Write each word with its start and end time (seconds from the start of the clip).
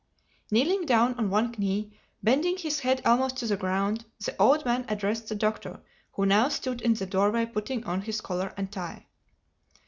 Kneeling 0.49 0.87
down 0.87 1.13
on 1.13 1.29
one 1.29 1.51
knee, 1.59 1.91
bending 2.23 2.57
his 2.57 2.79
head 2.79 3.03
almost 3.05 3.37
to 3.37 3.45
the 3.45 3.55
ground, 3.55 4.03
the 4.25 4.35
old 4.41 4.65
man 4.65 4.83
addressed 4.89 5.29
the 5.29 5.35
Doctor 5.35 5.79
who 6.13 6.25
now 6.25 6.49
stood 6.49 6.81
in 6.81 6.95
the 6.95 7.05
doorway 7.05 7.45
putting 7.45 7.83
on 7.83 8.01
his 8.01 8.19
collar 8.19 8.51
and 8.57 8.71
tie. 8.71 9.05